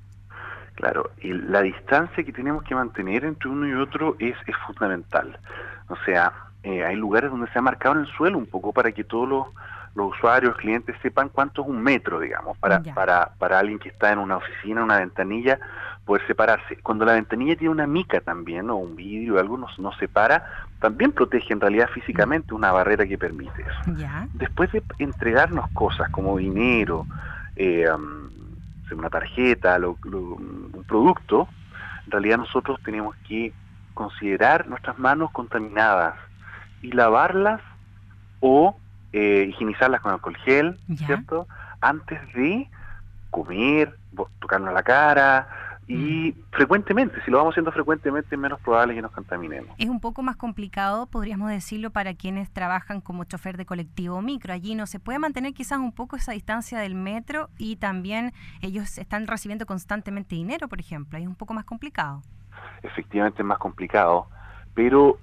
Claro, 0.75 1.10
y 1.20 1.32
la 1.32 1.62
distancia 1.62 2.25
que 2.25 2.32
tenemos 2.32 2.62
que 2.64 2.75
mantener 2.75 3.25
entre 3.25 3.48
uno 3.48 3.68
y 3.68 3.75
otro 3.75 4.16
es, 4.18 4.37
es 4.46 4.56
fundamental. 4.66 5.38
O 5.88 5.96
sea, 6.04 6.32
eh, 6.62 6.84
hay 6.84 6.96
lugares 6.96 7.30
donde 7.30 7.50
se 7.50 7.58
ha 7.58 7.62
marcado 7.62 7.96
en 7.96 8.02
el 8.02 8.06
suelo 8.12 8.38
un 8.38 8.46
poco 8.46 8.72
para 8.72 8.92
que 8.92 9.04
todos 9.04 9.28
los, 9.28 9.46
los 9.94 10.12
usuarios, 10.12 10.56
clientes 10.56 10.96
sepan 11.02 11.28
cuánto 11.28 11.62
es 11.62 11.68
un 11.68 11.82
metro, 11.82 12.20
digamos, 12.20 12.56
para, 12.58 12.80
para, 12.94 13.32
para 13.38 13.58
alguien 13.58 13.78
que 13.78 13.88
está 13.88 14.12
en 14.12 14.18
una 14.18 14.37
oficina, 14.37 14.80
en 14.80 14.84
una 14.84 14.98
ventanilla, 14.98 15.58
poder 16.08 16.26
separarse. 16.26 16.78
Cuando 16.82 17.04
la 17.04 17.12
ventanilla 17.12 17.54
tiene 17.54 17.70
una 17.70 17.86
mica 17.86 18.22
también, 18.22 18.70
o 18.70 18.76
un 18.76 18.96
vidrio 18.96 19.34
o 19.34 19.38
algo, 19.38 19.58
nos, 19.58 19.96
separa, 19.98 20.42
también 20.80 21.12
protege 21.12 21.52
en 21.52 21.60
realidad 21.60 21.90
físicamente 21.92 22.54
una 22.54 22.72
barrera 22.72 23.06
que 23.06 23.18
permite 23.18 23.60
eso. 23.60 23.92
Después 24.32 24.72
de 24.72 24.82
entregarnos 24.98 25.68
cosas 25.72 26.08
como 26.08 26.38
dinero, 26.38 27.06
eh, 27.56 27.86
una 28.90 29.10
tarjeta, 29.10 29.78
un 29.78 30.84
producto, 30.88 31.46
en 32.06 32.10
realidad 32.10 32.38
nosotros 32.38 32.80
tenemos 32.82 33.14
que 33.28 33.52
considerar 33.92 34.66
nuestras 34.66 34.98
manos 34.98 35.30
contaminadas 35.30 36.14
y 36.80 36.90
lavarlas 36.92 37.60
o 38.40 38.78
eh, 39.12 39.44
higienizarlas 39.50 40.00
con 40.00 40.12
alcohol 40.12 40.38
gel, 40.38 40.78
¿cierto? 40.96 41.46
Antes 41.82 42.18
de 42.32 42.66
comer, 43.30 43.94
tocarnos 44.40 44.72
la 44.72 44.82
cara, 44.82 45.48
y 45.88 46.33
mm. 46.33 46.42
frecuentemente, 46.52 47.16
si 47.25 47.30
lo 47.30 47.38
vamos 47.38 47.54
haciendo 47.54 47.73
frecuentemente, 47.73 48.35
es 48.35 48.40
menos 48.40 48.61
probable 48.61 48.95
que 48.95 49.00
nos 49.00 49.11
contaminemos. 49.11 49.75
Es 49.78 49.88
un 49.88 50.00
poco 50.00 50.23
más 50.23 50.37
complicado, 50.37 51.07
podríamos 51.07 51.49
decirlo, 51.49 51.90
para 51.90 52.12
quienes 52.14 52.50
trabajan 52.50 53.00
como 53.00 53.25
chofer 53.25 53.57
de 53.57 53.64
colectivo 53.64 54.21
micro. 54.21 54.52
Allí 54.52 54.75
no 54.75 54.87
se 54.87 55.00
puede 55.00 55.18
mantener 55.18 55.54
quizás 55.54 55.78
un 55.78 55.92
poco 55.92 56.16
esa 56.16 56.33
distancia 56.33 56.78
del 56.78 56.95
metro 56.95 57.49
y 57.57 57.76
también 57.76 58.35
ellos 58.61 58.99
están 58.99 59.26
recibiendo 59.26 59.64
constantemente 59.64 60.35
dinero, 60.35 60.68
por 60.68 60.78
ejemplo. 60.78 61.16
Ahí 61.16 61.25
es 61.25 61.28
un 61.28 61.37
poco 61.37 61.54
más 61.54 61.64
complicado. 61.64 62.21
Efectivamente 62.83 63.40
es 63.40 63.47
más 63.47 63.59
complicado, 63.59 64.28
pero 64.75 65.18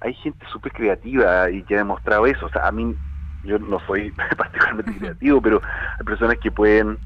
hay 0.00 0.12
gente 0.14 0.44
súper 0.50 0.72
creativa 0.72 1.48
y 1.50 1.62
que 1.62 1.76
ha 1.76 1.78
demostrado 1.78 2.26
eso. 2.26 2.46
O 2.46 2.48
sea, 2.48 2.66
a 2.66 2.72
mí, 2.72 2.96
yo 3.44 3.60
no 3.60 3.78
soy 3.86 4.10
particularmente 4.36 4.96
creativo, 4.98 5.40
pero 5.40 5.62
hay 5.98 6.04
personas 6.04 6.36
que 6.38 6.50
pueden 6.50 6.98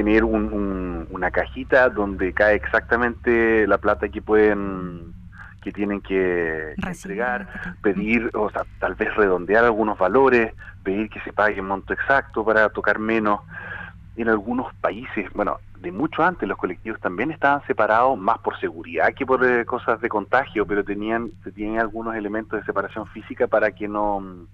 tener 0.00 0.24
una 0.24 1.30
cajita 1.30 1.90
donde 1.90 2.32
cae 2.32 2.54
exactamente 2.54 3.66
la 3.66 3.76
plata 3.76 4.08
que 4.08 4.22
pueden 4.22 5.12
que 5.60 5.72
tienen 5.72 6.00
que, 6.00 6.74
entregar, 6.86 7.46
pedir, 7.82 8.30
o 8.32 8.48
sea, 8.48 8.62
tal 8.78 8.94
vez 8.94 9.14
redondear 9.14 9.62
algunos 9.62 9.98
valores, 9.98 10.54
pedir 10.82 11.10
que 11.10 11.20
se 11.20 11.34
pague 11.34 11.60
un 11.60 11.66
monto 11.66 11.92
exacto 11.92 12.42
para 12.46 12.70
tocar 12.70 12.98
menos. 12.98 13.40
En 14.16 14.30
algunos 14.30 14.72
países, 14.76 15.30
bueno, 15.34 15.58
de 15.78 15.92
mucho 15.92 16.22
antes 16.22 16.48
los 16.48 16.56
colectivos 16.56 16.98
también 17.00 17.30
estaban 17.30 17.60
separados 17.66 18.18
más 18.18 18.38
por 18.38 18.58
seguridad 18.58 19.12
que 19.12 19.26
por 19.26 19.44
eh, 19.44 19.66
cosas 19.66 20.00
de 20.00 20.08
contagio, 20.08 20.64
pero 20.66 20.82
tenían, 20.82 21.30
tenían 21.44 21.78
algunos 21.78 22.14
elementos 22.16 22.58
de 22.58 22.64
separación 22.64 23.06
física 23.08 23.48
para 23.48 23.72
que 23.72 23.86
no 23.86 24.46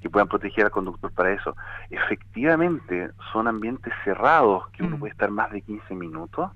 que 0.00 0.10
puedan 0.10 0.28
proteger 0.28 0.66
al 0.66 0.70
conductor 0.70 1.12
para 1.12 1.32
eso. 1.32 1.56
Efectivamente, 1.90 3.10
son 3.32 3.48
ambientes 3.48 3.92
cerrados 4.04 4.68
que 4.70 4.82
uno 4.82 4.96
mm. 4.96 5.00
puede 5.00 5.12
estar 5.12 5.30
más 5.30 5.50
de 5.50 5.62
15 5.62 5.94
minutos 5.94 6.50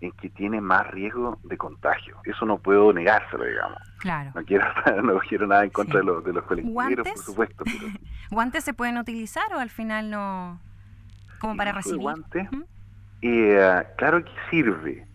en 0.00 0.12
que 0.12 0.28
tiene 0.28 0.60
más 0.60 0.86
riesgo 0.88 1.38
de 1.44 1.56
contagio. 1.56 2.16
Eso 2.24 2.44
no 2.44 2.58
puedo 2.58 2.92
negárselo, 2.92 3.44
digamos. 3.44 3.78
Claro. 3.98 4.32
No 4.34 4.44
quiero, 4.44 4.66
no 5.02 5.18
quiero 5.20 5.46
nada 5.46 5.64
en 5.64 5.70
contra 5.70 6.00
de, 6.00 6.06
los, 6.06 6.24
de 6.24 6.32
los 6.32 6.44
colectivos, 6.44 6.84
por 6.96 7.18
supuesto. 7.18 7.64
¿Guantes 8.30 8.64
se 8.64 8.74
pueden 8.74 8.98
utilizar 8.98 9.52
o 9.54 9.58
al 9.58 9.70
final 9.70 10.10
no? 10.10 10.60
como 11.38 11.56
para 11.56 11.72
recibir? 11.72 12.00
Guantes, 12.00 12.48
eh, 13.22 13.82
claro 13.96 14.22
que 14.24 14.32
sirve, 14.50 15.06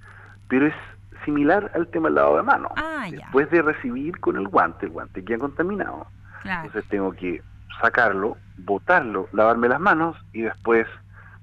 pero 0.48 0.67
es 0.67 0.74
similar 1.25 1.71
al 1.75 1.88
tema 1.88 2.07
del 2.07 2.15
lavado 2.15 2.38
de 2.38 2.43
mano. 2.43 2.69
Ah, 2.75 3.07
Después 3.09 3.50
de 3.51 3.62
recibir 3.62 4.19
con 4.19 4.38
el 4.38 4.48
guante, 4.48 4.86
el 4.86 4.91
guante 4.91 5.24
queda 5.24 5.38
contaminado. 5.39 6.07
Entonces 6.43 6.86
tengo 6.89 7.12
que 7.12 7.41
sacarlo, 7.81 8.38
botarlo, 8.57 9.27
lavarme 9.31 9.67
las 9.67 9.79
manos 9.79 10.17
y 10.33 10.41
después 10.41 10.88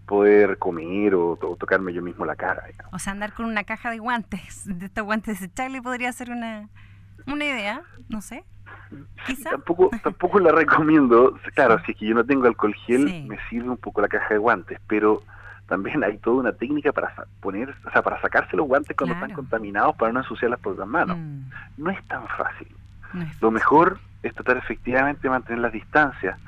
poder 0.07 0.59
comer 0.59 1.15
o, 1.15 1.37
tocarme 1.59 1.93
yo 1.93 2.03
mismo 2.03 2.25
la 2.25 2.37
cara. 2.37 2.65
O 2.93 2.99
sea, 2.99 3.13
andar 3.13 3.33
con 3.33 3.47
una 3.47 3.65
caja 3.65 3.91
de 3.91 3.99
guantes, 3.99 4.63
de 4.65 4.87
estos 4.87 5.05
guantes 5.05 5.41
desechables 5.41 5.83
podría 5.83 6.13
ser 6.13 6.31
una, 6.31 6.69
una 7.27 7.45
idea, 7.45 7.83
no 8.09 8.21
sé. 8.21 8.45
tampoco, 9.43 9.91
tampoco 10.03 10.39
la 10.39 10.53
recomiendo. 10.53 11.39
Claro, 11.55 11.81
si 11.85 11.93
es 11.93 11.99
que 11.99 12.07
yo 12.07 12.15
no 12.15 12.25
tengo 12.25 12.47
alcohol 12.47 12.75
gel, 12.87 13.27
me 13.27 13.39
sirve 13.49 13.69
un 13.69 13.79
poco 13.79 14.01
la 14.01 14.09
caja 14.09 14.35
de 14.35 14.39
guantes, 14.39 14.79
pero 14.87 15.23
también 15.67 16.05
hay 16.05 16.19
toda 16.19 16.37
una 16.37 16.53
técnica 16.53 16.93
para 16.93 17.13
poner, 17.41 17.75
o 17.85 17.91
sea, 17.91 18.03
para 18.03 18.21
sacarse 18.21 18.57
los 18.57 18.69
guantes 18.69 18.97
cuando 18.97 19.15
están 19.15 19.33
contaminados 19.33 19.97
para 19.97 20.13
no 20.13 20.21
ensuciar 20.21 20.51
las 20.51 20.61
propias 20.61 20.87
manos. 20.87 21.19
Mm. 21.19 21.41
No 21.79 21.91
es 21.91 22.05
tan 22.07 22.27
fácil. 22.29 22.69
Lo 23.41 23.51
mejor 23.51 23.99
es 24.27 24.35
tratar 24.35 24.57
efectivamente 24.57 25.23
de 25.23 25.31
mantener 25.31 25.61
las 25.61 25.73
distancias. 25.73 26.39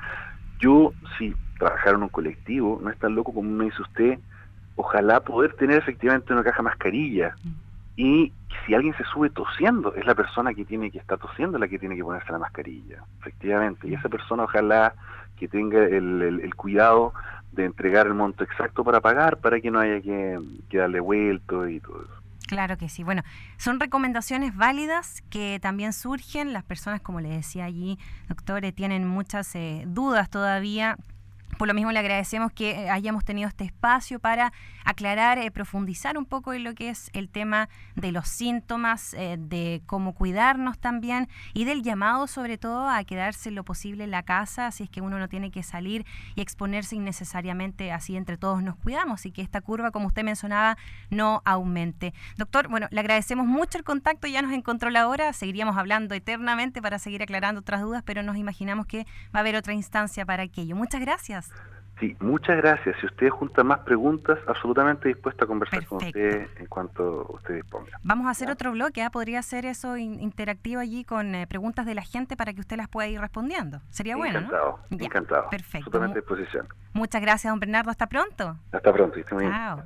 Yo, 0.59 0.93
si 1.17 1.33
trabajar 1.57 1.95
en 1.95 2.03
un 2.03 2.09
colectivo, 2.09 2.79
no 2.81 2.89
es 2.89 2.97
tan 2.97 3.15
loco 3.15 3.33
como 3.33 3.49
me 3.49 3.65
dice 3.65 3.81
usted, 3.81 4.19
ojalá 4.75 5.19
poder 5.21 5.53
tener 5.53 5.77
efectivamente 5.77 6.31
una 6.33 6.43
caja 6.43 6.61
mascarilla. 6.61 7.35
Mm. 7.43 7.49
Y 7.97 8.33
si 8.65 8.73
alguien 8.73 8.95
se 8.95 9.03
sube 9.05 9.29
tosiendo, 9.29 9.93
es 9.93 10.05
la 10.05 10.15
persona 10.15 10.53
que 10.53 10.63
tiene 10.63 10.89
que 10.89 10.99
estar 10.99 11.17
tosiendo 11.17 11.57
la 11.57 11.67
que 11.67 11.79
tiene 11.79 11.97
que 11.97 12.03
ponerse 12.03 12.31
la 12.31 12.39
mascarilla, 12.39 13.03
efectivamente. 13.19 13.89
Y 13.89 13.93
esa 13.93 14.07
persona 14.07 14.43
ojalá 14.43 14.93
que 15.37 15.49
tenga 15.49 15.83
el 15.83 16.53
cuidado 16.55 17.13
de 17.51 17.65
entregar 17.65 18.07
el 18.07 18.13
monto 18.13 18.43
exacto 18.43 18.83
para 18.83 19.01
pagar 19.01 19.37
para 19.37 19.59
que 19.59 19.71
no 19.71 19.79
haya 19.79 20.01
que, 20.01 20.39
darle 20.71 20.99
vuelto 20.99 21.67
y 21.67 21.79
todo 21.79 22.03
eso. 22.03 22.18
Claro 22.49 22.79
que 22.79 22.89
sí. 22.89 23.03
Bueno, 23.03 23.21
son 23.57 23.79
recomendaciones 23.79 24.55
válidas 24.55 25.21
que 25.29 25.59
también 25.61 25.93
surgen. 25.93 26.51
Las 26.51 26.63
personas, 26.63 26.99
como 26.99 27.21
le 27.21 27.29
decía 27.29 27.65
allí, 27.65 27.99
doctores, 28.27 28.73
tienen 28.73 29.07
muchas 29.07 29.53
eh, 29.53 29.83
dudas 29.85 30.31
todavía 30.31 30.97
por 31.59 31.67
lo 31.67 31.73
mismo 31.73 31.91
le 31.91 31.99
agradecemos 31.99 32.53
que 32.53 32.71
eh, 32.71 32.89
hayamos 32.89 33.25
tenido 33.25 33.49
este 33.49 33.65
espacio 33.65 34.19
para 34.19 34.53
aclarar, 34.85 35.37
eh, 35.37 35.51
profundizar 35.51 36.17
un 36.17 36.25
poco 36.25 36.53
en 36.53 36.63
lo 36.63 36.73
que 36.73 36.89
es 36.89 37.09
el 37.11 37.27
tema 37.27 37.67
de 37.95 38.13
los 38.13 38.29
síntomas, 38.29 39.13
eh, 39.13 39.35
de 39.37 39.81
cómo 39.85 40.15
cuidarnos 40.15 40.79
también 40.79 41.27
y 41.53 41.65
del 41.65 41.83
llamado 41.83 42.27
sobre 42.27 42.57
todo 42.57 42.87
a 42.87 43.03
quedarse 43.03 43.51
lo 43.51 43.65
posible 43.65 44.05
en 44.05 44.11
la 44.11 44.23
casa, 44.23 44.71
si 44.71 44.83
es 44.83 44.89
que 44.89 45.01
uno 45.01 45.19
no 45.19 45.27
tiene 45.27 45.51
que 45.51 45.61
salir 45.61 46.05
y 46.33 46.41
exponerse 46.41 46.95
innecesariamente, 46.95 47.91
así 47.91 48.15
entre 48.15 48.37
todos 48.37 48.63
nos 48.63 48.77
cuidamos 48.77 49.25
y 49.25 49.33
que 49.33 49.41
esta 49.41 49.59
curva, 49.59 49.91
como 49.91 50.07
usted 50.07 50.23
mencionaba, 50.23 50.77
no 51.09 51.41
aumente. 51.43 52.13
Doctor, 52.37 52.69
bueno, 52.69 52.87
le 52.89 53.01
agradecemos 53.01 53.45
mucho 53.47 53.77
el 53.77 53.83
contacto, 53.83 54.27
ya 54.27 54.41
nos 54.41 54.53
encontró 54.53 54.89
la 54.91 55.09
hora, 55.09 55.33
seguiríamos 55.33 55.75
hablando 55.75 56.15
eternamente 56.15 56.81
para 56.81 56.99
seguir 56.99 57.21
aclarando 57.21 57.59
otras 57.59 57.81
dudas, 57.81 58.01
pero 58.05 58.23
nos 58.23 58.37
imaginamos 58.37 58.85
que 58.85 59.05
va 59.35 59.39
a 59.39 59.39
haber 59.39 59.57
otra 59.57 59.73
instancia 59.73 60.25
para 60.25 60.43
aquello. 60.43 60.77
Muchas 60.77 61.01
gracias. 61.01 61.48
Sí, 61.99 62.15
muchas 62.21 62.55
gracias. 62.57 62.95
Si 63.01 63.05
usted 63.05 63.29
junta 63.29 63.63
más 63.63 63.79
preguntas, 63.79 64.39
absolutamente 64.47 65.09
dispuesto 65.09 65.43
a 65.43 65.47
conversar 65.47 65.85
con 65.85 65.97
usted 65.97 66.47
en 66.57 66.65
cuanto 66.67 67.25
usted 67.33 67.55
disponga. 67.55 67.91
Vamos 68.03 68.27
a 68.27 68.29
hacer 68.29 68.49
otro 68.49 68.71
bloque, 68.71 69.01
¿ah? 69.01 69.09
podría 69.09 69.41
ser 69.41 69.65
eso 69.65 69.97
interactivo 69.97 70.79
allí 70.79 71.03
con 71.03 71.35
eh, 71.35 71.45
preguntas 71.45 71.85
de 71.85 71.95
la 71.95 72.03
gente 72.03 72.37
para 72.37 72.53
que 72.53 72.61
usted 72.61 72.77
las 72.77 72.87
pueda 72.87 73.09
ir 73.09 73.19
respondiendo. 73.19 73.81
Sería 73.89 74.15
bueno, 74.15 74.39
Encantado, 74.39 74.79
encantado. 74.91 75.49
Perfecto. 75.49 75.89
Absolutamente 75.89 76.19
a 76.19 76.21
disposición. 76.21 76.67
Muchas 76.93 77.21
gracias, 77.21 77.51
don 77.51 77.59
Bernardo. 77.59 77.91
Hasta 77.91 78.07
pronto. 78.07 78.57
Hasta 78.71 78.93
pronto. 78.93 79.19
Chao. 79.21 79.83